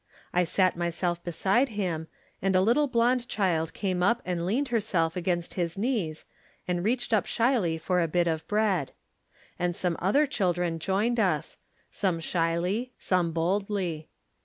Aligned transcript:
I 0.33 0.45
sat 0.45 0.75
myself 0.75 1.23
beside 1.23 1.69
him, 1.77 2.07
and 2.41 2.55
a 2.55 2.61
little 2.61 2.87
blond 2.87 3.27
child 3.27 3.71
came 3.75 4.01
up 4.01 4.19
and 4.25 4.47
leaned 4.47 4.69
herself 4.69 5.15
against 5.15 5.53
his 5.53 5.77
knees 5.77 6.25
and 6.67 6.83
reached 6.83 7.13
up 7.13 7.27
shyly 7.27 7.77
for 7.77 8.01
a 8.01 8.07
bit 8.07 8.25
of 8.25 8.47
bread. 8.47 8.93
And 9.59 9.75
some 9.75 9.95
other 9.99 10.25
children 10.25 10.79
joined 10.79 11.19
us, 11.19 11.57
some 11.91 12.19
shyly, 12.19 12.93
some 12.97 13.31
boldly. 13.31 14.09